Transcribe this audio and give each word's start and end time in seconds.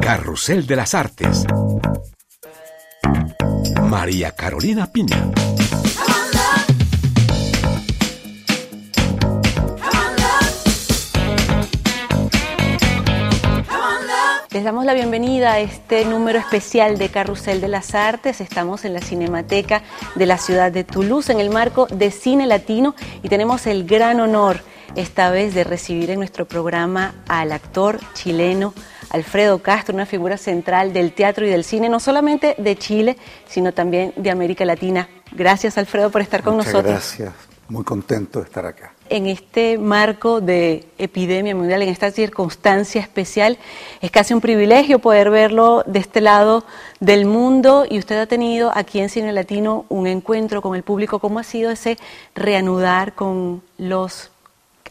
Carrusel 0.00 0.66
de 0.66 0.76
las 0.76 0.94
Artes. 0.94 1.44
María 3.82 4.32
Carolina 4.32 4.90
Piña. 4.90 5.30
Les 14.50 14.64
damos 14.64 14.84
la 14.84 14.94
bienvenida 14.94 15.52
a 15.52 15.60
este 15.60 16.04
número 16.04 16.38
especial 16.38 16.98
de 16.98 17.08
Carrusel 17.10 17.60
de 17.60 17.68
las 17.68 17.94
Artes. 17.94 18.40
Estamos 18.40 18.84
en 18.84 18.94
la 18.94 19.00
Cinemateca 19.00 19.82
de 20.16 20.26
la 20.26 20.38
ciudad 20.38 20.72
de 20.72 20.82
Toulouse 20.82 21.30
en 21.30 21.40
el 21.40 21.50
marco 21.50 21.86
de 21.86 22.10
Cine 22.10 22.46
Latino 22.46 22.94
y 23.22 23.28
tenemos 23.28 23.66
el 23.66 23.84
gran 23.86 24.18
honor 24.18 24.62
esta 24.96 25.30
vez 25.30 25.54
de 25.54 25.62
recibir 25.62 26.10
en 26.10 26.18
nuestro 26.18 26.48
programa 26.48 27.14
al 27.28 27.52
actor 27.52 28.00
chileno 28.14 28.74
Alfredo 29.10 29.58
Castro, 29.60 29.94
una 29.94 30.06
figura 30.06 30.36
central 30.36 30.92
del 30.92 31.12
teatro 31.12 31.44
y 31.46 31.50
del 31.50 31.64
cine, 31.64 31.88
no 31.88 32.00
solamente 32.00 32.54
de 32.58 32.76
Chile, 32.76 33.16
sino 33.46 33.72
también 33.72 34.12
de 34.16 34.30
América 34.30 34.64
Latina. 34.64 35.08
Gracias 35.32 35.78
Alfredo 35.78 36.10
por 36.10 36.22
estar 36.22 36.42
con 36.42 36.56
Muchas 36.56 36.72
nosotros. 36.72 36.94
Gracias, 36.94 37.32
muy 37.68 37.84
contento 37.84 38.38
de 38.38 38.44
estar 38.46 38.64
acá. 38.66 38.94
En 39.08 39.26
este 39.26 39.76
marco 39.78 40.40
de 40.40 40.86
epidemia 40.96 41.56
mundial, 41.56 41.82
en 41.82 41.88
esta 41.88 42.12
circunstancia 42.12 43.00
especial, 43.00 43.58
es 44.00 44.10
casi 44.12 44.32
un 44.32 44.40
privilegio 44.40 45.00
poder 45.00 45.30
verlo 45.30 45.82
de 45.86 45.98
este 45.98 46.20
lado 46.20 46.64
del 47.00 47.26
mundo 47.26 47.86
y 47.90 47.98
usted 47.98 48.16
ha 48.18 48.26
tenido 48.26 48.70
aquí 48.72 49.00
en 49.00 49.08
Cine 49.08 49.32
Latino 49.32 49.84
un 49.88 50.06
encuentro 50.06 50.62
con 50.62 50.76
el 50.76 50.84
público. 50.84 51.18
¿Cómo 51.18 51.40
ha 51.40 51.44
sido 51.44 51.72
ese 51.72 51.98
reanudar 52.36 53.14
con 53.14 53.62
los 53.78 54.30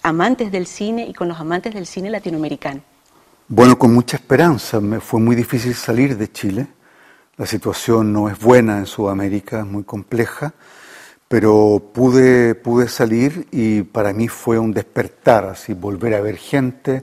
amantes 0.03 0.51
del 0.51 0.67
cine 0.67 1.05
y 1.07 1.13
con 1.13 1.29
los 1.29 1.39
amantes 1.39 1.73
del 1.73 1.85
cine 1.85 2.09
latinoamericano? 2.09 2.81
Bueno, 3.51 3.79
con 3.79 3.91
mucha 3.91 4.17
esperanza. 4.17 4.79
Me 4.79 4.99
fue 4.99 5.19
muy 5.19 5.35
difícil 5.35 5.73
salir 5.73 6.15
de 6.15 6.31
Chile. 6.31 6.67
La 7.35 7.47
situación 7.47 8.13
no 8.13 8.29
es 8.29 8.37
buena 8.39 8.77
en 8.77 8.85
Sudamérica, 8.85 9.61
es 9.61 9.65
muy 9.65 9.83
compleja, 9.83 10.53
pero 11.27 11.81
pude, 11.91 12.53
pude 12.53 12.87
salir 12.87 13.47
y 13.49 13.81
para 13.81 14.13
mí 14.13 14.27
fue 14.27 14.59
un 14.59 14.71
despertar, 14.71 15.45
así 15.45 15.73
volver 15.73 16.13
a 16.13 16.21
ver 16.21 16.37
gente, 16.37 17.01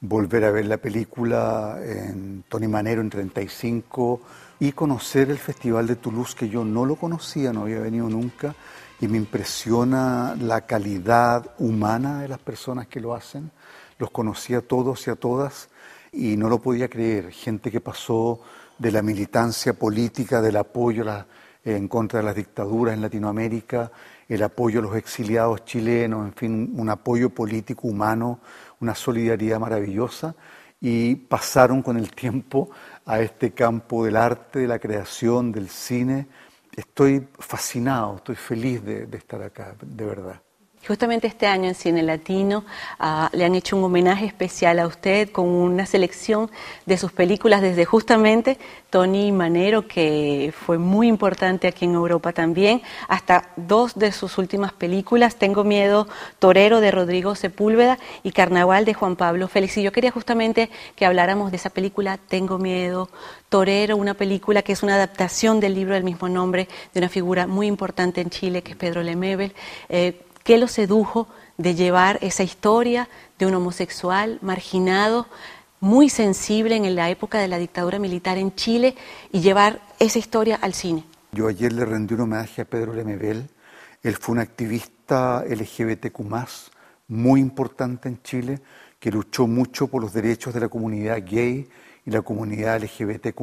volver 0.00 0.44
a 0.44 0.50
ver 0.50 0.66
la 0.66 0.76
película 0.76 1.78
en 1.82 2.44
Tony 2.46 2.68
Manero 2.68 3.00
en 3.00 3.08
35 3.08 4.20
y 4.60 4.72
conocer 4.72 5.30
el 5.30 5.38
Festival 5.38 5.86
de 5.86 5.96
Toulouse 5.96 6.36
que 6.36 6.50
yo 6.50 6.62
no 6.62 6.84
lo 6.84 6.96
conocía, 6.96 7.54
no 7.54 7.62
había 7.62 7.80
venido 7.80 8.10
nunca 8.10 8.54
y 9.00 9.08
me 9.08 9.16
impresiona 9.16 10.36
la 10.38 10.66
calidad 10.66 11.54
humana 11.58 12.20
de 12.20 12.28
las 12.28 12.38
personas 12.38 12.86
que 12.86 13.00
lo 13.00 13.14
hacen. 13.14 13.50
Los 13.98 14.10
conocí 14.10 14.54
a 14.54 14.60
todos 14.60 15.06
y 15.06 15.10
a 15.10 15.16
todas 15.16 15.68
y 16.12 16.36
no 16.36 16.48
lo 16.48 16.60
podía 16.60 16.88
creer. 16.88 17.30
Gente 17.30 17.70
que 17.70 17.80
pasó 17.80 18.40
de 18.78 18.92
la 18.92 19.02
militancia 19.02 19.72
política, 19.72 20.40
del 20.42 20.56
apoyo 20.56 21.04
en 21.64 21.88
contra 21.88 22.20
de 22.20 22.26
las 22.26 22.34
dictaduras 22.34 22.94
en 22.94 23.02
Latinoamérica, 23.02 23.90
el 24.28 24.42
apoyo 24.42 24.80
a 24.80 24.82
los 24.82 24.96
exiliados 24.96 25.64
chilenos, 25.64 26.26
en 26.26 26.32
fin, 26.34 26.74
un 26.76 26.90
apoyo 26.90 27.30
político 27.30 27.88
humano, 27.88 28.40
una 28.80 28.94
solidaridad 28.94 29.58
maravillosa, 29.58 30.34
y 30.80 31.14
pasaron 31.14 31.82
con 31.82 31.96
el 31.96 32.10
tiempo 32.12 32.70
a 33.06 33.20
este 33.20 33.52
campo 33.52 34.04
del 34.04 34.16
arte, 34.16 34.60
de 34.60 34.68
la 34.68 34.78
creación, 34.78 35.52
del 35.52 35.68
cine. 35.68 36.26
Estoy 36.76 37.26
fascinado, 37.38 38.16
estoy 38.16 38.36
feliz 38.36 38.84
de 38.84 39.08
estar 39.16 39.42
acá, 39.42 39.74
de 39.80 40.04
verdad. 40.04 40.40
Justamente 40.86 41.26
este 41.26 41.46
año 41.46 41.68
en 41.68 41.74
Cine 41.74 42.02
Latino 42.02 42.64
uh, 43.00 43.36
le 43.36 43.44
han 43.44 43.56
hecho 43.56 43.76
un 43.76 43.82
homenaje 43.82 44.24
especial 44.24 44.78
a 44.78 44.86
usted 44.86 45.30
con 45.30 45.48
una 45.48 45.84
selección 45.84 46.48
de 46.84 46.96
sus 46.96 47.10
películas 47.10 47.60
desde 47.60 47.84
justamente 47.84 48.56
Tony 48.88 49.32
Manero, 49.32 49.88
que 49.88 50.54
fue 50.56 50.78
muy 50.78 51.08
importante 51.08 51.66
aquí 51.66 51.86
en 51.86 51.94
Europa 51.94 52.32
también, 52.32 52.82
hasta 53.08 53.50
dos 53.56 53.96
de 53.96 54.12
sus 54.12 54.38
últimas 54.38 54.72
películas, 54.72 55.36
Tengo 55.36 55.64
Miedo, 55.64 56.06
Torero 56.38 56.80
de 56.80 56.92
Rodrigo 56.92 57.34
Sepúlveda 57.34 57.98
y 58.22 58.30
Carnaval 58.30 58.84
de 58.84 58.94
Juan 58.94 59.16
Pablo 59.16 59.48
Félix. 59.48 59.76
Y 59.78 59.82
yo 59.82 59.90
quería 59.90 60.12
justamente 60.12 60.70
que 60.94 61.04
habláramos 61.04 61.50
de 61.50 61.56
esa 61.56 61.70
película, 61.70 62.16
Tengo 62.16 62.58
Miedo, 62.58 63.10
Torero, 63.48 63.96
una 63.96 64.14
película 64.14 64.62
que 64.62 64.72
es 64.72 64.82
una 64.84 64.94
adaptación 64.94 65.58
del 65.58 65.74
libro 65.74 65.94
del 65.94 66.04
mismo 66.04 66.28
nombre 66.28 66.68
de 66.94 67.00
una 67.00 67.08
figura 67.08 67.46
muy 67.48 67.66
importante 67.66 68.20
en 68.20 68.30
Chile, 68.30 68.62
que 68.62 68.72
es 68.72 68.76
Pedro 68.76 69.02
Lemebel. 69.02 69.52
Eh, 69.88 70.25
¿Qué 70.46 70.58
lo 70.58 70.68
sedujo 70.68 71.26
de 71.58 71.74
llevar 71.74 72.20
esa 72.22 72.44
historia 72.44 73.08
de 73.36 73.46
un 73.46 73.54
homosexual 73.54 74.38
marginado, 74.42 75.26
muy 75.80 76.08
sensible 76.08 76.76
en 76.76 76.94
la 76.94 77.10
época 77.10 77.40
de 77.40 77.48
la 77.48 77.58
dictadura 77.58 77.98
militar 77.98 78.38
en 78.38 78.54
Chile, 78.54 78.94
y 79.32 79.40
llevar 79.40 79.80
esa 79.98 80.20
historia 80.20 80.54
al 80.62 80.72
cine? 80.72 81.02
Yo 81.32 81.48
ayer 81.48 81.72
le 81.72 81.84
rendí 81.84 82.14
un 82.14 82.20
homenaje 82.20 82.62
a 82.62 82.64
Pedro 82.64 82.94
Lemebel. 82.94 83.48
Él 84.04 84.14
fue 84.14 84.34
un 84.34 84.38
activista 84.38 85.42
LGBTQ, 85.44 86.20
muy 87.08 87.40
importante 87.40 88.08
en 88.08 88.22
Chile, 88.22 88.60
que 89.00 89.10
luchó 89.10 89.48
mucho 89.48 89.88
por 89.88 90.00
los 90.00 90.12
derechos 90.12 90.54
de 90.54 90.60
la 90.60 90.68
comunidad 90.68 91.20
gay 91.28 91.68
y 92.04 92.10
la 92.12 92.22
comunidad 92.22 92.80
LGBTQ, 92.80 93.42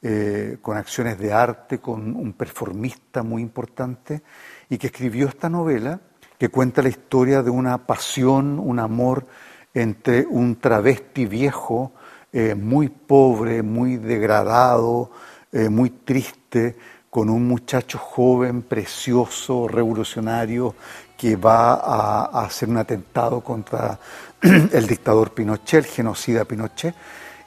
eh, 0.00 0.58
con 0.62 0.76
acciones 0.76 1.18
de 1.18 1.32
arte, 1.32 1.80
con 1.80 2.14
un 2.14 2.34
performista 2.34 3.24
muy 3.24 3.42
importante 3.42 4.22
y 4.68 4.78
que 4.78 4.88
escribió 4.88 5.28
esta 5.28 5.48
novela 5.48 6.00
que 6.38 6.48
cuenta 6.48 6.82
la 6.82 6.88
historia 6.88 7.42
de 7.42 7.50
una 7.50 7.86
pasión, 7.86 8.58
un 8.58 8.78
amor 8.78 9.26
entre 9.72 10.26
un 10.26 10.56
travesti 10.56 11.26
viejo, 11.26 11.92
eh, 12.32 12.54
muy 12.54 12.88
pobre, 12.88 13.62
muy 13.62 13.96
degradado, 13.96 15.10
eh, 15.52 15.68
muy 15.68 15.90
triste, 15.90 16.76
con 17.14 17.30
un 17.30 17.46
muchacho 17.46 17.96
joven, 17.98 18.62
precioso, 18.62 19.68
revolucionario, 19.68 20.74
que 21.16 21.36
va 21.36 21.74
a, 21.74 22.44
hacer 22.44 22.68
un 22.68 22.78
atentado 22.78 23.40
contra 23.40 24.00
el 24.42 24.86
dictador 24.86 25.32
Pinochet, 25.32 25.84
el 25.84 25.90
genocida 25.90 26.44
Pinochet, 26.44 26.94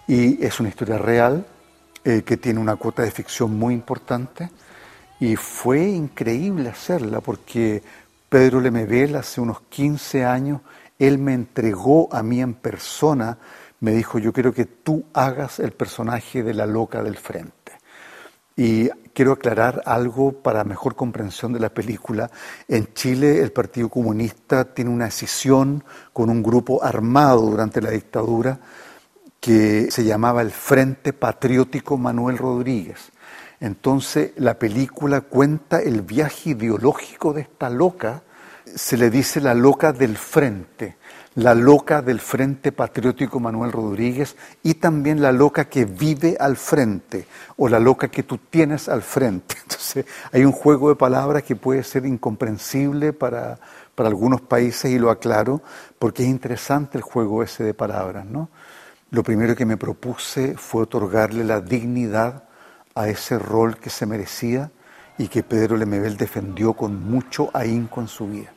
y 0.07 0.41
es 0.41 0.61
una 0.61 0.69
historia 0.69 0.97
real 0.97 1.45
eh, 2.05 2.23
que 2.23 2.37
tiene 2.37 2.61
una 2.61 2.77
cuota 2.77 3.03
de 3.03 3.11
ficción 3.11 3.59
muy 3.59 3.73
importante. 3.73 4.49
Y 5.19 5.35
fue 5.35 5.81
increíble 5.81 6.69
hacerla 6.69 7.21
porque 7.21 7.81
Pedro 8.29 8.61
Lemebel 8.61 9.15
hace 9.15 9.41
unos 9.41 9.61
15 9.69 10.25
años, 10.25 10.61
él 10.99 11.17
me 11.17 11.33
entregó 11.33 12.13
a 12.13 12.21
mí 12.21 12.41
en 12.41 12.53
persona, 12.53 13.37
me 13.79 13.91
dijo, 13.91 14.19
yo 14.19 14.33
quiero 14.33 14.53
que 14.53 14.65
tú 14.65 15.05
hagas 15.13 15.59
el 15.59 15.71
personaje 15.71 16.43
de 16.43 16.53
la 16.53 16.65
loca 16.65 17.01
del 17.01 17.17
frente. 17.17 17.53
Y 18.55 18.89
quiero 19.13 19.31
aclarar 19.31 19.83
algo 19.85 20.31
para 20.31 20.63
mejor 20.63 20.95
comprensión 20.95 21.53
de 21.53 21.59
la 21.59 21.69
película. 21.69 22.29
En 22.67 22.93
Chile 22.93 23.39
el 23.41 23.51
Partido 23.51 23.89
Comunista 23.89 24.65
tiene 24.65 24.91
una 24.91 25.07
escisión 25.07 25.83
con 26.11 26.29
un 26.29 26.41
grupo 26.43 26.83
armado 26.83 27.41
durante 27.41 27.81
la 27.81 27.91
dictadura 27.91 28.59
que 29.39 29.89
se 29.91 30.03
llamaba 30.03 30.41
el 30.41 30.51
Frente 30.51 31.13
Patriótico 31.13 31.97
Manuel 31.97 32.37
Rodríguez. 32.37 33.11
Entonces 33.59 34.31
la 34.37 34.59
película 34.59 35.21
cuenta 35.21 35.81
el 35.81 36.01
viaje 36.01 36.51
ideológico 36.51 37.33
de 37.33 37.41
esta 37.41 37.69
loca, 37.69 38.21
se 38.75 38.97
le 38.97 39.09
dice 39.09 39.41
la 39.41 39.53
loca 39.53 39.93
del 39.93 40.17
frente, 40.17 40.97
la 41.35 41.53
loca 41.53 42.01
del 42.01 42.19
Frente 42.19 42.71
Patriótico 42.71 43.39
Manuel 43.39 43.71
Rodríguez 43.71 44.35
y 44.63 44.75
también 44.75 45.21
la 45.21 45.31
loca 45.31 45.65
que 45.65 45.85
vive 45.85 46.35
al 46.39 46.57
frente 46.57 47.27
o 47.57 47.69
la 47.69 47.79
loca 47.79 48.07
que 48.07 48.23
tú 48.23 48.39
tienes 48.39 48.89
al 48.89 49.03
frente. 49.03 49.55
Entonces 49.61 50.05
hay 50.31 50.45
un 50.45 50.51
juego 50.51 50.89
de 50.89 50.95
palabras 50.95 51.43
que 51.43 51.55
puede 51.55 51.83
ser 51.83 52.05
incomprensible 52.07 53.13
para, 53.13 53.59
para 53.93 54.09
algunos 54.09 54.41
países 54.41 54.91
y 54.91 54.97
lo 54.97 55.11
aclaro 55.11 55.61
porque 55.99 56.23
es 56.23 56.29
interesante 56.29 56.97
el 56.97 57.03
juego 57.03 57.43
ese 57.43 57.63
de 57.63 57.73
palabras, 57.73 58.25
¿no? 58.25 58.49
Lo 59.09 59.23
primero 59.23 59.55
que 59.55 59.65
me 59.65 59.77
propuse 59.77 60.55
fue 60.57 60.83
otorgarle 60.83 61.43
la 61.43 61.61
dignidad 61.61 62.46
a 62.97 63.07
ese 63.07 63.37
rol 63.37 63.77
que 63.77 63.89
se 63.89 64.05
merecía 64.05 64.71
y 65.17 65.27
que 65.27 65.43
Pedro 65.43 65.77
Lemebel 65.77 66.17
defendió 66.17 66.73
con 66.73 67.09
mucho 67.09 67.49
ahínco 67.53 68.01
en 68.01 68.07
su 68.07 68.27
vida, 68.27 68.51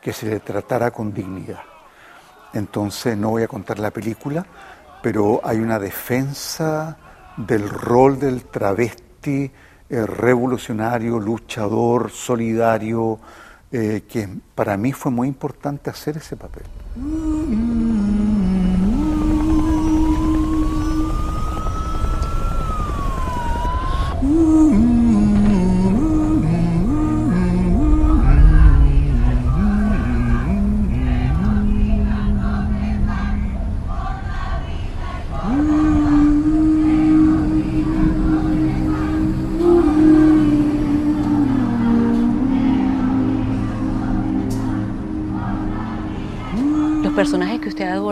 que 0.00 0.12
se 0.12 0.26
le 0.26 0.40
tratara 0.40 0.90
con 0.90 1.12
dignidad. 1.12 1.62
Entonces 2.52 3.16
no 3.16 3.30
voy 3.30 3.42
a 3.42 3.48
contar 3.48 3.78
la 3.78 3.90
película, 3.90 4.46
pero 5.02 5.40
hay 5.42 5.58
una 5.58 5.78
defensa 5.78 6.96
del 7.36 7.68
rol 7.68 8.18
del 8.18 8.44
travesti 8.44 9.50
eh, 9.88 10.06
revolucionario, 10.06 11.18
luchador, 11.18 12.10
solidario, 12.10 13.18
eh, 13.70 14.04
que 14.08 14.28
para 14.54 14.76
mí 14.76 14.92
fue 14.92 15.10
muy 15.10 15.28
importante 15.28 15.90
hacer 15.90 16.18
ese 16.18 16.36
papel. 16.36 16.64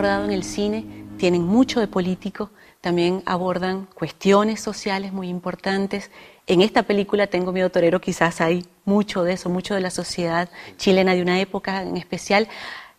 Abordado 0.01 0.25
en 0.25 0.31
el 0.31 0.43
cine 0.43 0.83
tienen 1.17 1.43
mucho 1.43 1.79
de 1.79 1.87
político, 1.87 2.49
también 2.81 3.21
abordan 3.27 3.85
cuestiones 3.93 4.59
sociales 4.59 5.13
muy 5.13 5.29
importantes. 5.29 6.09
En 6.47 6.61
esta 6.61 6.81
película 6.81 7.27
Tengo 7.27 7.51
miedo 7.51 7.69
torero 7.69 8.01
quizás 8.01 8.41
hay 8.41 8.65
mucho 8.83 9.23
de 9.23 9.33
eso, 9.33 9.47
mucho 9.49 9.75
de 9.75 9.81
la 9.81 9.91
sociedad 9.91 10.49
chilena 10.77 11.13
de 11.13 11.21
una 11.21 11.39
época 11.39 11.83
en 11.83 11.97
especial. 11.97 12.47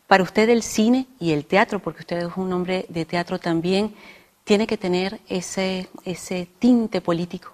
Para 0.06 0.22
usted 0.22 0.48
el 0.48 0.62
cine 0.62 1.08
y 1.18 1.32
el 1.32 1.44
teatro, 1.44 1.80
porque 1.80 2.02
usted 2.02 2.18
es 2.18 2.36
un 2.36 2.52
hombre 2.52 2.86
de 2.88 3.04
teatro 3.04 3.40
también, 3.40 3.96
tiene 4.44 4.68
que 4.68 4.76
tener 4.76 5.20
ese, 5.28 5.88
ese 6.04 6.48
tinte 6.60 7.00
político. 7.00 7.52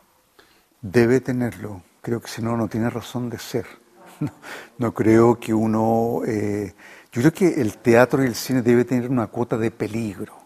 Debe 0.83 1.23
tenerlo. 1.23 1.81
Creo 2.03 2.21
que 2.21 2.29
si 2.29 2.43
no, 2.43 2.55
no 2.55 2.69
tiene 2.69 2.91
razón 2.91 3.31
de 3.31 3.39
ser. 3.39 3.67
No, 4.77 4.93
creo 4.93 5.41
que 5.41 5.55
uno... 5.55 6.21
Eh, 6.27 6.75
yo 7.13 7.23
creo 7.23 7.33
que 7.33 7.61
el 7.61 7.79
teatro 7.79 8.23
y 8.23 8.27
el 8.27 8.35
cine 8.35 8.63
debe 8.63 8.85
tener 8.85 9.11
una 9.11 9.29
cuota 9.29 9.57
de 9.57 9.71
peligro 9.71 10.37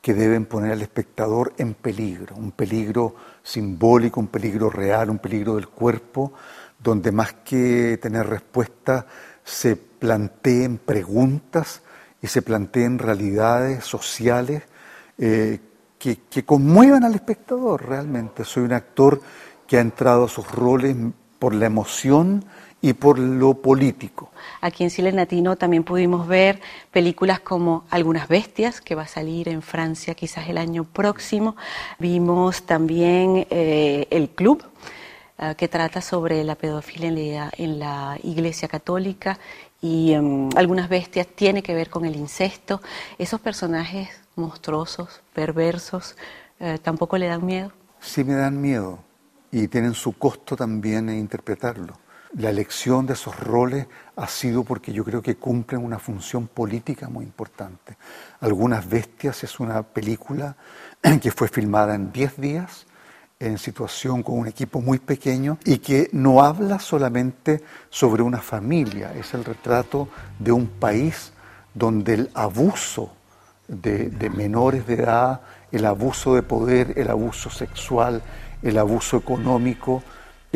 que 0.00 0.14
deben 0.14 0.46
poner 0.46 0.72
al 0.72 0.82
espectador 0.82 1.52
en 1.58 1.74
peligro, 1.74 2.36
un 2.36 2.52
peligro 2.52 3.16
simbólico, 3.42 4.20
un 4.20 4.28
peligro 4.28 4.70
real, 4.70 5.10
un 5.10 5.18
peligro 5.18 5.56
del 5.56 5.66
cuerpo, 5.66 6.32
donde 6.78 7.10
más 7.10 7.32
que 7.44 7.98
tener 8.00 8.28
respuestas 8.28 9.04
se 9.42 9.74
planteen 9.74 10.78
preguntas 10.78 11.82
y 12.22 12.28
se 12.28 12.42
planteen 12.42 13.00
realidades 13.00 13.84
sociales 13.84 14.62
eh, 15.18 15.58
que 15.98 16.44
conmuevan 16.44 17.02
al 17.02 17.16
espectador 17.16 17.88
realmente. 17.88 18.44
Soy 18.44 18.62
un 18.62 18.74
actor 18.74 19.20
que 19.66 19.78
ha 19.78 19.80
entrado 19.80 20.26
a 20.26 20.28
sus 20.28 20.48
roles 20.52 20.96
por 21.40 21.52
la 21.52 21.66
emoción 21.66 22.44
y 22.80 22.92
por 22.92 23.18
lo 23.18 23.54
político. 23.54 24.30
Aquí 24.60 24.84
en 24.84 24.90
Chile 24.90 25.12
Latino 25.12 25.56
también 25.56 25.84
pudimos 25.84 26.28
ver 26.28 26.60
películas 26.90 27.40
como 27.40 27.84
Algunas 27.90 28.28
Bestias, 28.28 28.80
que 28.80 28.94
va 28.94 29.02
a 29.02 29.08
salir 29.08 29.48
en 29.48 29.62
Francia 29.62 30.14
quizás 30.14 30.48
el 30.48 30.58
año 30.58 30.84
próximo. 30.84 31.56
Vimos 31.98 32.64
también 32.64 33.46
eh, 33.50 34.06
El 34.10 34.30
Club, 34.30 34.62
eh, 35.38 35.54
que 35.56 35.68
trata 35.68 36.00
sobre 36.00 36.44
la 36.44 36.54
pedofilia 36.54 37.50
en 37.56 37.78
la, 37.78 38.18
Iglesia 38.22 38.68
Católica 38.68 39.38
y 39.80 40.12
em, 40.12 40.48
Algunas 40.56 40.88
Bestias 40.88 41.26
tiene 41.26 41.62
que 41.62 41.74
ver 41.74 41.90
con 41.90 42.04
el 42.04 42.16
incesto. 42.16 42.80
Esos 43.18 43.40
personajes 43.40 44.08
monstruosos, 44.36 45.22
perversos, 45.32 46.16
eh, 46.60 46.78
¿tampoco 46.82 47.16
le 47.18 47.26
dan 47.26 47.44
miedo? 47.44 47.72
Sí 48.00 48.22
me 48.22 48.34
dan 48.34 48.60
miedo 48.60 48.98
y 49.50 49.68
tienen 49.68 49.94
su 49.94 50.12
costo 50.12 50.56
también 50.56 51.08
en 51.08 51.18
interpretarlo 51.18 52.05
la 52.34 52.50
elección 52.50 53.06
de 53.06 53.14
esos 53.14 53.38
roles 53.38 53.86
ha 54.16 54.26
sido 54.26 54.64
porque 54.64 54.92
yo 54.92 55.04
creo 55.04 55.22
que 55.22 55.36
cumplen 55.36 55.84
una 55.84 55.98
función 55.98 56.48
política 56.48 57.08
muy 57.08 57.24
importante. 57.24 57.96
Algunas 58.40 58.88
Bestias 58.88 59.44
es 59.44 59.60
una 59.60 59.82
película 59.82 60.56
que 61.22 61.30
fue 61.30 61.48
filmada 61.48 61.94
en 61.94 62.12
10 62.12 62.40
días, 62.40 62.86
en 63.38 63.58
situación 63.58 64.22
con 64.22 64.38
un 64.38 64.46
equipo 64.46 64.80
muy 64.80 64.98
pequeño 64.98 65.58
y 65.64 65.78
que 65.78 66.08
no 66.12 66.42
habla 66.42 66.78
solamente 66.78 67.62
sobre 67.90 68.22
una 68.22 68.38
familia, 68.38 69.12
es 69.14 69.34
el 69.34 69.44
retrato 69.44 70.08
de 70.38 70.52
un 70.52 70.66
país 70.66 71.32
donde 71.74 72.14
el 72.14 72.30
abuso 72.32 73.12
de, 73.68 74.08
de 74.08 74.30
menores 74.30 74.86
de 74.86 74.94
edad, 74.94 75.42
el 75.70 75.84
abuso 75.84 76.34
de 76.34 76.42
poder, 76.42 76.94
el 76.96 77.10
abuso 77.10 77.50
sexual, 77.50 78.22
el 78.62 78.78
abuso 78.78 79.18
económico, 79.18 80.02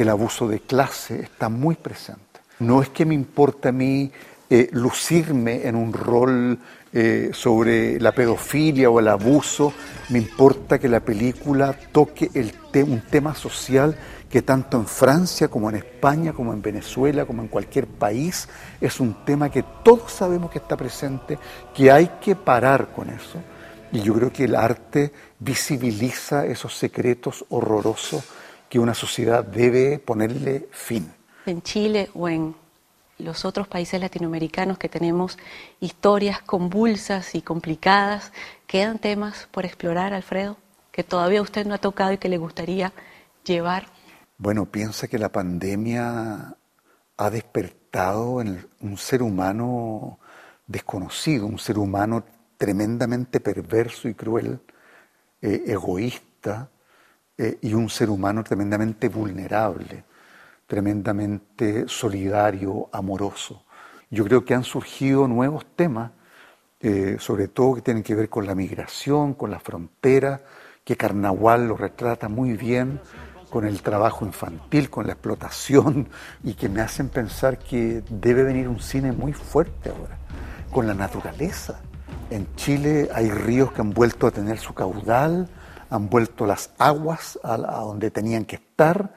el 0.03 0.09
abuso 0.09 0.49
de 0.49 0.61
clase 0.61 1.21
está 1.21 1.49
muy 1.49 1.75
presente. 1.75 2.23
No 2.59 2.83
es 2.83 2.91
que 2.91 3.05
me 3.05 3.15
importe 3.15 3.69
a 3.69 3.73
mí 3.73 4.11
eh, 4.49 4.69
lucirme 4.73 5.67
en 5.67 5.77
un 5.77 5.93
rol 5.93 6.59
eh, 6.93 7.31
sobre 7.33 8.01
la 8.01 8.11
pedofilia 8.11 8.91
o 8.91 8.99
el 8.99 9.07
abuso, 9.07 9.73
me 10.09 10.19
importa 10.19 10.79
que 10.79 10.89
la 10.89 10.99
película 10.99 11.73
toque 11.93 12.29
un 12.75 13.03
tema 13.03 13.33
social 13.35 13.97
que 14.29 14.43
tanto 14.43 14.77
en 14.77 14.87
Francia 14.87 15.49
como 15.49 15.71
en 15.71 15.77
España, 15.77 16.33
como 16.33 16.53
en 16.53 16.63
Venezuela, 16.63 17.27
como 17.27 17.43
en 17.43 17.49
cualquier 17.49 17.87
país, 17.87 18.49
es 18.81 18.99
un 18.99 19.25
tema 19.25 19.51
que 19.51 19.65
todos 19.85 20.11
sabemos 20.11 20.51
que 20.51 20.59
está 20.59 20.77
presente, 20.77 21.39
que 21.75 21.93
hay 21.93 22.11
que 22.21 22.35
parar 22.35 22.89
con 22.93 23.09
eso. 23.11 23.41
Y 23.93 24.01
yo 24.01 24.15
creo 24.15 24.33
que 24.33 24.45
el 24.45 24.57
arte 24.57 25.13
visibiliza 25.39 26.45
esos 26.47 26.77
secretos 26.77 27.45
horrorosos 27.51 28.25
que 28.71 28.79
una 28.79 28.95
sociedad 28.95 29.45
debe 29.45 29.99
ponerle 29.99 30.69
fin. 30.71 31.13
En 31.45 31.61
Chile 31.61 32.09
o 32.15 32.29
en 32.29 32.55
los 33.19 33.45
otros 33.45 33.67
países 33.67 34.01
latinoamericanos 34.01 34.79
que 34.79 34.89
tenemos 34.89 35.37
historias 35.81 36.41
convulsas 36.41 37.35
y 37.35 37.43
complicadas, 37.43 38.33
¿quedan 38.69 38.99
temas 39.01 39.49
por 39.51 39.67
explorar, 39.67 40.15
Alfredo, 40.15 40.57
que 40.93 41.03
todavía 41.03 41.43
usted 41.43 41.67
no 41.67 41.75
ha 41.75 41.79
tocado 41.79 42.13
y 42.13 42.19
que 42.19 42.29
le 42.29 42.39
gustaría 42.39 42.93
llevar? 43.45 43.89
Bueno, 44.39 44.67
piensa 44.67 45.09
que 45.09 45.19
la 45.19 45.31
pandemia 45.31 46.57
ha 47.17 47.31
despertado 47.31 48.41
en 48.41 48.67
un 48.81 48.97
ser 48.97 49.21
humano 49.21 50.21
desconocido, 50.69 51.47
un 51.47 51.59
ser 51.59 51.77
humano 51.77 52.25
tremendamente 52.57 53.41
perverso 53.41 54.09
y 54.09 54.15
cruel, 54.15 54.61
eh, 55.43 55.65
egoísta, 55.67 56.71
eh, 57.43 57.57
y 57.63 57.73
un 57.73 57.89
ser 57.89 58.11
humano 58.11 58.45
tremendamente 58.45 59.09
vulnerable, 59.09 60.05
tremendamente 60.67 61.89
solidario, 61.89 62.91
amoroso. 62.93 63.65
Yo 64.11 64.25
creo 64.25 64.45
que 64.45 64.53
han 64.53 64.63
surgido 64.63 65.27
nuevos 65.27 65.65
temas, 65.75 66.11
eh, 66.81 67.17
sobre 67.19 67.49
todo 67.49 67.77
que 67.77 67.81
tienen 67.81 68.03
que 68.03 68.15
ver 68.15 68.29
con 68.29 68.47
la 68.47 68.55
migración, 68.55 69.33
con 69.33 69.51
la 69.51 69.59
frontera, 69.59 70.43
que 70.85 70.99
Carnaval 70.99 71.67
lo 71.67 71.79
retrata 71.79 72.29
muy 72.29 72.59
bien, 72.59 73.01
con 73.49 73.65
el 73.67 73.81
trabajo 73.81 74.27
infantil, 74.27 74.91
con 74.91 75.07
la 75.07 75.15
explotación, 75.15 76.11
y 76.45 76.53
que 76.53 76.69
me 76.69 76.83
hacen 76.83 77.09
pensar 77.09 77.59
que 77.59 78.03
debe 78.11 78.43
venir 78.43 78.69
un 78.69 78.81
cine 78.81 79.13
muy 79.13 79.33
fuerte 79.33 79.89
ahora, 79.89 80.19
con 80.71 80.87
la 80.87 80.93
naturaleza. 80.93 81.81
En 82.29 82.55
Chile 82.57 83.09
hay 83.15 83.31
ríos 83.31 83.73
que 83.73 83.81
han 83.81 83.95
vuelto 83.95 84.27
a 84.27 84.31
tener 84.31 84.59
su 84.59 84.75
caudal, 84.75 85.49
han 85.91 86.09
vuelto 86.09 86.47
las 86.47 86.73
aguas 86.79 87.39
a, 87.43 87.57
donde 87.57 88.11
tenían 88.11 88.45
que 88.45 88.57
estar. 88.57 89.13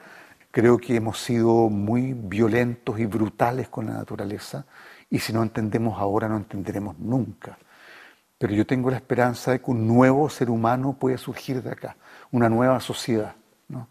Creo 0.50 0.78
que 0.78 0.96
hemos 0.96 1.18
sido 1.18 1.70
muy 1.70 2.12
violentos 2.12 2.98
y 2.98 3.06
brutales 3.06 3.68
con 3.68 3.86
la 3.86 3.94
naturaleza 3.94 4.66
y 5.08 5.20
si 5.20 5.32
no 5.32 5.42
entendemos 5.42 5.98
ahora 5.98 6.28
no 6.28 6.36
entenderemos 6.36 6.98
nunca. 6.98 7.56
Pero 8.38 8.52
yo 8.52 8.66
tengo 8.66 8.90
la 8.90 8.96
esperanza 8.96 9.52
de 9.52 9.60
que 9.60 9.70
un 9.70 9.86
nuevo 9.86 10.28
ser 10.28 10.50
humano 10.50 10.96
puede 10.98 11.16
surgir 11.16 11.62
de 11.62 11.70
acá, 11.70 11.96
una 12.32 12.48
nueva 12.48 12.80
sociedad. 12.80 13.34
¿no? 13.68 13.88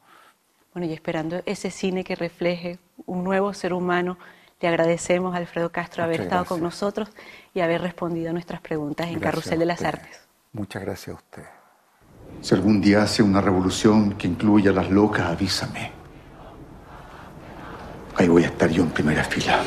Bueno, 0.73 0.87
y 0.87 0.93
esperando 0.93 1.41
ese 1.45 1.71
cine 1.71 2.03
que 2.03 2.15
refleje 2.15 2.79
un 3.05 3.23
nuevo 3.23 3.53
ser 3.53 3.73
humano, 3.73 4.17
le 4.59 4.67
agradecemos 4.67 5.33
a 5.33 5.37
Alfredo 5.37 5.71
Castro 5.71 6.03
haber 6.03 6.21
estado 6.21 6.45
con 6.45 6.61
nosotros 6.61 7.09
y 7.53 7.61
haber 7.61 7.81
respondido 7.81 8.29
a 8.29 8.33
nuestras 8.33 8.61
preguntas 8.61 9.07
en 9.07 9.19
Carrusel 9.19 9.59
de 9.59 9.65
las 9.65 9.81
Artes. 9.81 10.21
Muchas 10.53 10.81
gracias 10.81 11.15
a 11.15 11.19
usted. 11.19 11.62
Si 12.43 12.53
algún 12.53 12.81
día 12.81 13.03
hace 13.03 13.23
una 13.23 13.39
revolución 13.39 14.15
que 14.15 14.27
incluya 14.27 14.71
a 14.71 14.73
las 14.73 14.91
locas, 14.91 15.27
avísame. 15.27 15.93
Ahí 18.17 18.27
voy 18.27 18.43
a 18.43 18.47
estar 18.47 18.69
yo 18.69 18.83
en 18.83 18.89
primera 18.89 19.23
fila. 19.23 19.61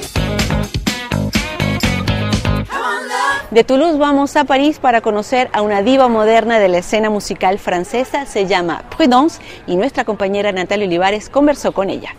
De 3.50 3.64
Toulouse 3.64 3.97
vamos 3.97 4.37
a 4.37 4.45
París 4.45 4.78
para 4.78 5.00
conocer 5.00 5.49
a 5.54 5.62
una 5.62 5.80
diva 5.80 6.09
moderna 6.09 6.59
de 6.59 6.68
la 6.68 6.78
escena 6.78 7.09
musical 7.09 7.59
francesa, 7.59 8.26
se 8.26 8.45
llama 8.45 8.83
Prudence 8.95 9.40
y 9.66 9.76
nuestra 9.76 10.04
compañera 10.04 10.52
Natalia 10.52 10.87
Olivares 10.87 11.30
conversó 11.30 11.73
con 11.73 11.88
ella. 11.88 12.14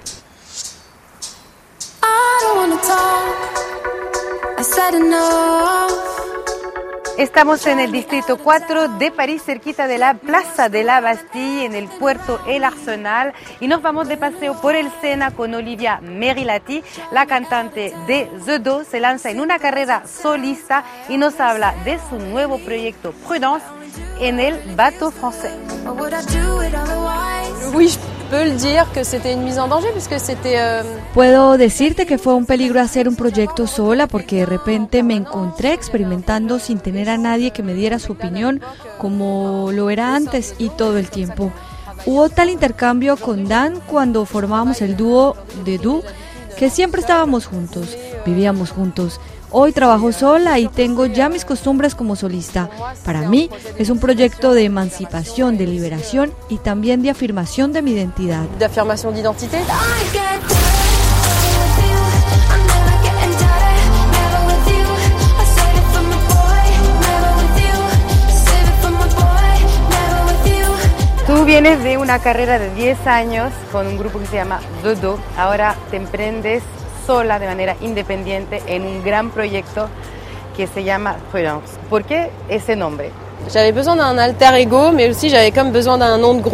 Estamos 7.17 7.65
en 7.65 7.79
el 7.79 7.91
distrito 7.91 8.37
4 8.37 8.99
de 8.99 9.09
París, 9.09 9.41
cerquita 9.43 9.87
de 9.87 9.97
la 9.97 10.13
Plaza 10.13 10.69
de 10.69 10.83
la 10.83 11.01
Bastille, 11.01 11.65
en 11.65 11.73
el 11.73 11.87
puerto 11.87 12.39
El 12.47 12.63
Arsenal, 12.63 13.33
y 13.59 13.67
nos 13.67 13.81
vamos 13.81 14.07
de 14.07 14.17
paseo 14.17 14.61
por 14.61 14.75
el 14.75 14.91
Sena 15.01 15.31
con 15.31 15.55
Olivia 15.55 15.99
Merilati, 15.99 16.83
la 17.11 17.25
cantante 17.25 17.91
de 18.05 18.29
The 18.45 18.59
Do, 18.59 18.83
se 18.83 18.99
lanza 18.99 19.31
en 19.31 19.39
una 19.39 19.57
carrera 19.57 20.03
solista 20.05 20.83
y 21.09 21.17
nos 21.17 21.39
habla 21.39 21.73
de 21.83 21.97
su 22.07 22.19
nuevo 22.19 22.59
proyecto 22.59 23.13
Prudence 23.27 23.65
en 24.19 24.39
el 24.39 24.75
bateau 24.75 25.11
français. 27.71 28.17
Puedo 31.13 31.57
decirte 31.57 32.05
que 32.05 32.17
fue 32.17 32.33
un 32.33 32.45
peligro 32.45 32.81
hacer 32.81 33.07
un 33.07 33.15
proyecto 33.15 33.67
sola 33.67 34.07
porque 34.07 34.37
de 34.37 34.45
repente 34.45 35.01
me 35.01 35.15
encontré 35.15 35.73
experimentando 35.73 36.59
sin 36.59 36.79
tener 36.79 37.09
a 37.09 37.17
nadie 37.17 37.51
que 37.51 37.63
me 37.63 37.73
diera 37.73 37.99
su 37.99 38.13
opinión 38.13 38.61
como 38.97 39.69
lo 39.71 39.89
era 39.89 40.15
antes 40.15 40.55
y 40.57 40.69
todo 40.69 40.97
el 40.97 41.09
tiempo. 41.09 41.51
Hubo 42.05 42.29
tal 42.29 42.49
intercambio 42.49 43.17
con 43.17 43.47
Dan 43.47 43.79
cuando 43.87 44.25
formábamos 44.25 44.81
el 44.81 44.97
dúo 44.97 45.35
de 45.63 45.77
Du 45.77 46.03
que 46.57 46.69
siempre 46.69 47.01
estábamos 47.01 47.45
juntos, 47.45 47.97
vivíamos 48.25 48.71
juntos, 48.71 49.21
Hoy 49.49 49.71
trabajo 49.71 50.11
sola 50.11 50.59
y 50.59 50.67
tengo 50.67 51.05
ya 51.05 51.29
mis 51.29 51.45
costumbres 51.45 51.95
como 51.95 52.15
solista. 52.17 52.69
Para 53.05 53.21
mí 53.29 53.49
es 53.77 53.89
un 53.89 53.99
proyecto 53.99 54.53
de 54.53 54.65
emancipación, 54.65 55.57
de 55.57 55.67
liberación 55.67 56.33
y 56.49 56.57
también 56.57 57.01
de 57.01 57.11
afirmación 57.11 57.71
de 57.71 57.81
mi 57.81 57.91
identidad. 57.91 58.43
De 58.59 58.65
afirmación 58.65 59.13
de 59.13 59.21
identidad. 59.21 59.63
Tú 71.25 71.43
vienes 71.43 71.83
de 71.83 71.97
una 71.97 72.19
carrera 72.19 72.57
de 72.57 72.73
10 72.73 73.05
años 73.07 73.51
con 73.71 73.85
un 73.85 73.97
grupo 73.97 74.19
que 74.19 74.25
se 74.27 74.37
llama 74.37 74.59
Dodo. 74.81 75.19
Ahora 75.37 75.75
te 75.91 75.97
emprendes 75.97 76.63
sola, 77.07 77.39
de 77.39 77.47
manera 77.47 77.75
independiente, 77.81 78.61
en 78.67 78.83
un 78.83 79.03
gran 79.03 79.31
proyecto 79.31 79.87
que 80.55 80.67
se 80.67 80.83
llama 80.83 81.15
Prudence. 81.31 81.77
¿Por 81.89 82.03
qué 82.03 82.29
ese 82.49 82.75
nombre? 82.75 83.11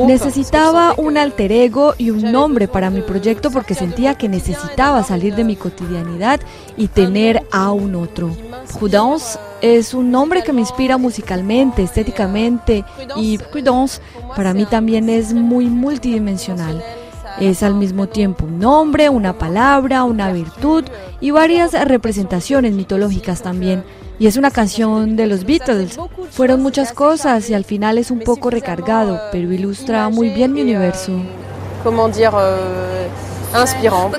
Necesitaba 0.05 0.93
un 0.97 1.17
alter 1.17 1.51
ego 1.51 1.95
y 1.97 2.11
un 2.11 2.31
nombre 2.31 2.67
para 2.67 2.91
mi 2.91 3.01
proyecto 3.01 3.49
porque 3.49 3.73
sentía 3.73 4.15
que 4.15 4.29
necesitaba 4.29 5.01
salir 5.03 5.33
de 5.33 5.43
mi 5.43 5.55
cotidianidad 5.55 6.39
y 6.77 6.87
tener 6.89 7.41
a 7.51 7.71
un 7.71 7.95
otro. 7.95 8.29
Prudence 8.77 9.39
es 9.61 9.93
un 9.93 10.11
nombre 10.11 10.43
que 10.43 10.53
me 10.53 10.61
inspira 10.61 10.97
musicalmente, 10.97 11.81
estéticamente 11.81 12.83
y 13.15 13.37
Prudence 13.37 14.01
para 14.35 14.53
mí 14.53 14.65
también 14.65 15.09
es 15.09 15.33
muy 15.33 15.65
multidimensional. 15.67 16.83
Es 17.39 17.63
al 17.63 17.75
mismo 17.75 18.07
tiempo 18.07 18.45
un 18.45 18.59
nombre, 18.59 19.09
una 19.09 19.37
palabra, 19.37 20.03
una 20.03 20.31
virtud 20.31 20.85
y 21.19 21.31
varias 21.31 21.73
representaciones 21.87 22.73
mitológicas 22.73 23.41
también. 23.41 23.83
Y 24.19 24.27
es 24.27 24.37
una 24.37 24.51
canción 24.51 25.15
de 25.15 25.27
los 25.27 25.45
Beatles. 25.45 25.97
Fueron 26.31 26.61
muchas 26.61 26.93
cosas 26.93 27.49
y 27.49 27.53
al 27.53 27.65
final 27.65 27.97
es 27.97 28.11
un 28.11 28.19
poco 28.19 28.49
recargado, 28.49 29.19
pero 29.31 29.51
ilustra 29.51 30.09
muy 30.09 30.29
bien 30.29 30.53
mi 30.53 30.61
universo. 30.61 31.13
¿Cómo 31.83 32.07
decir? 32.07 32.29
Inspirant. 33.55 34.13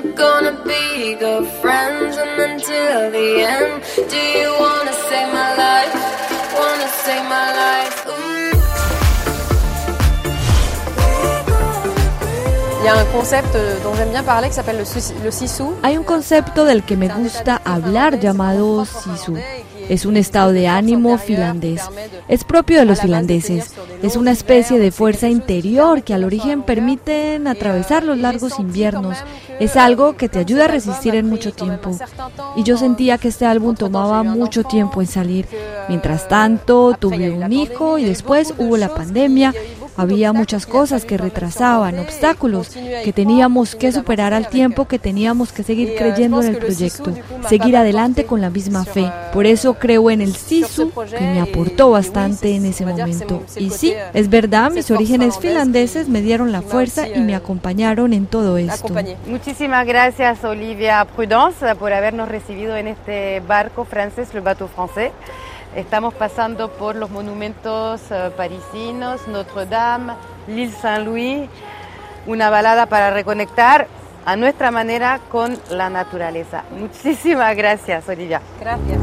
Hay 15.81 15.97
un 15.97 16.03
concepto 16.03 16.65
del 16.65 16.83
que 16.83 16.95
me 16.95 17.07
gusta 17.07 17.59
hablar 17.65 18.19
llamado 18.19 18.85
sisu. 18.85 19.37
Es 19.89 20.05
un 20.05 20.17
estado 20.17 20.51
de 20.51 20.67
ánimo 20.67 21.17
finlandés. 21.17 21.81
Es 22.27 22.43
propio 22.43 22.77
de 22.77 22.85
los 22.85 23.01
finlandeses. 23.01 23.73
Es 24.03 24.15
una 24.15 24.31
especie 24.31 24.77
de 24.77 24.91
fuerza 24.91 25.29
interior 25.29 26.03
que 26.03 26.13
al 26.13 26.23
origen 26.23 26.61
permiten 26.61 27.47
atravesar 27.47 28.03
los 28.03 28.19
largos 28.19 28.59
inviernos. 28.59 29.17
Es 29.59 29.77
algo 29.77 30.15
que 30.15 30.29
te 30.29 30.39
ayuda 30.39 30.65
a 30.65 30.67
resistir 30.67 31.15
en 31.15 31.27
mucho 31.27 31.53
tiempo. 31.53 31.97
Y 32.55 32.63
yo 32.63 32.77
sentía 32.77 33.17
que 33.17 33.29
este 33.29 33.45
álbum 33.45 33.75
tomaba 33.75 34.21
mucho 34.21 34.63
tiempo 34.63 35.01
en 35.01 35.07
salir. 35.07 35.47
Mientras 35.87 36.27
tanto, 36.27 36.95
tuve 36.99 37.31
un 37.31 37.51
hijo 37.51 37.97
y 37.97 38.05
después 38.05 38.53
hubo 38.57 38.77
la 38.77 38.93
pandemia 38.93 39.53
había 39.97 40.33
muchas 40.33 40.65
cosas 40.65 41.05
que 41.05 41.17
retrasaban, 41.17 41.99
obstáculos 41.99 42.69
que 42.69 43.13
teníamos 43.13 43.75
que 43.75 43.91
superar 43.91 44.33
al 44.33 44.49
tiempo 44.49 44.85
que 44.85 44.99
teníamos 44.99 45.51
que 45.51 45.63
seguir 45.63 45.95
creyendo 45.97 46.41
en 46.41 46.47
el 46.49 46.57
proyecto, 46.57 47.13
seguir 47.47 47.77
adelante 47.77 48.25
con 48.25 48.41
la 48.41 48.49
misma 48.49 48.85
fe. 48.85 49.11
Por 49.33 49.45
eso 49.45 49.75
creo 49.75 50.09
en 50.11 50.21
el 50.21 50.35
SISU, 50.35 50.91
que 51.09 51.21
me 51.21 51.41
aportó 51.41 51.91
bastante 51.91 52.55
en 52.55 52.65
ese 52.65 52.85
momento. 52.85 53.43
Y 53.57 53.69
sí, 53.69 53.93
es 54.13 54.29
verdad, 54.29 54.71
mis 54.71 54.89
orígenes 54.91 55.37
finlandeses 55.37 56.07
me 56.07 56.21
dieron 56.21 56.51
la 56.51 56.61
fuerza 56.61 57.07
y 57.07 57.19
me 57.19 57.35
acompañaron 57.35 58.13
en 58.13 58.25
todo 58.25 58.57
esto. 58.57 58.93
Muchísimas 59.27 59.85
gracias, 59.85 60.43
Olivia 60.43 61.05
Prudence, 61.15 61.75
por 61.75 61.93
habernos 61.93 62.29
recibido 62.29 62.75
en 62.75 62.87
este 62.87 63.41
barco 63.41 63.85
francés, 63.85 64.29
el 64.33 64.41
bateau 64.41 64.67
français. 64.67 65.11
Estamos 65.75 66.13
pasando 66.13 66.69
por 66.69 66.95
los 66.95 67.09
monumentos 67.09 68.01
uh, 68.09 68.31
parisinos, 68.35 69.27
Notre 69.27 69.65
Dame, 69.65 70.13
l'île 70.47 70.71
Saint-Louis, 70.71 71.49
una 72.25 72.49
balada 72.49 72.85
para 72.85 73.11
reconectar 73.11 73.87
a 74.25 74.35
nuestra 74.37 74.71
manera 74.71 75.19
con 75.29 75.57
la 75.69 75.89
naturaleza. 75.89 76.63
Muchísimas 76.71 77.55
gracias, 77.55 78.07
Olivia. 78.07 78.41
Gracias. 78.59 78.99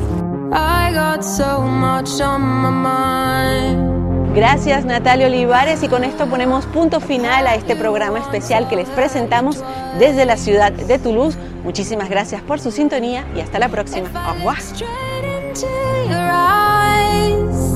Gracias 4.35 4.85
Natalia 4.87 5.27
Olivares 5.27 5.83
y 5.83 5.89
con 5.89 6.05
esto 6.05 6.27
ponemos 6.27 6.65
punto 6.67 7.01
final 7.01 7.47
a 7.47 7.55
este 7.55 7.77
programa 7.77 8.19
especial 8.19 8.67
que 8.67 8.77
les 8.77 8.89
presentamos 8.89 9.63
desde 9.99 10.25
la 10.25 10.39
ciudad 10.39 10.73
de 10.73 10.99
Toulouse. 10.99 11.37
Muchísimas 11.65 12.09
gracias 12.09 12.41
por 12.41 12.59
su 12.59 12.71
sintonía 12.71 13.27
y 13.37 13.41
hasta 13.41 13.59
la 13.59 13.69
próxima. 13.69 14.09
Au 14.27 14.35
revoir. 14.35 15.12
into 15.53 15.67
your 16.09 16.31
eyes. 16.33 17.75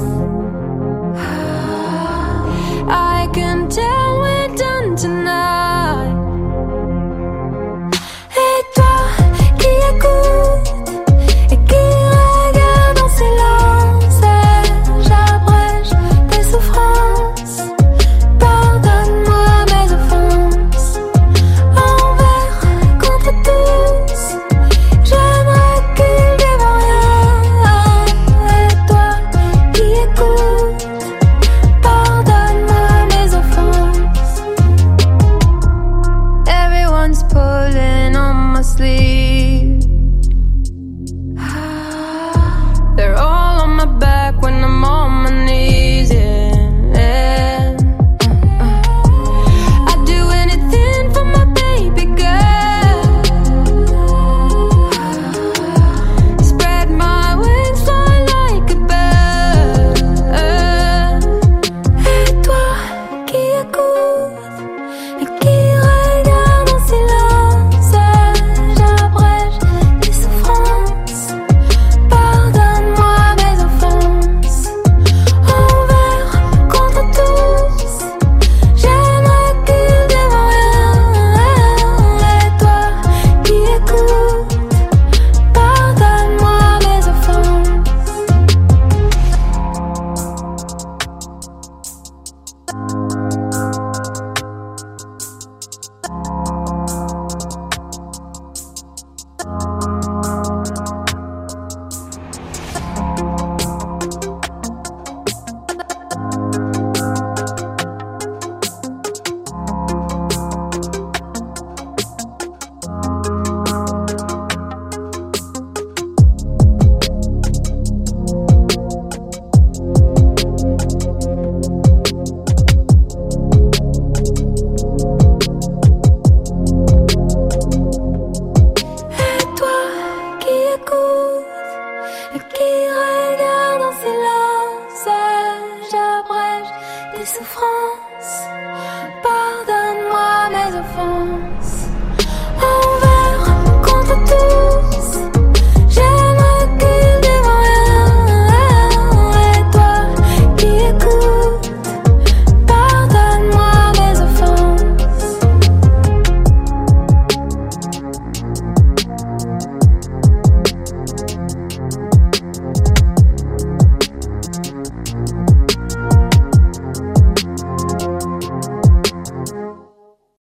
I 2.89 3.29
can 3.35 3.69
tell 3.69 4.21
when. 4.23 4.46